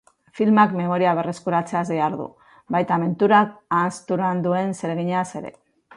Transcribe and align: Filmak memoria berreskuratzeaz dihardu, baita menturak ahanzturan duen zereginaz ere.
Filmak 0.37 0.71
memoria 0.77 1.11
berreskuratzeaz 1.19 1.83
dihardu, 1.91 2.25
baita 2.77 2.97
menturak 3.05 3.53
ahanzturan 3.81 4.43
duen 4.49 4.75
zereginaz 4.83 5.27
ere. 5.43 5.55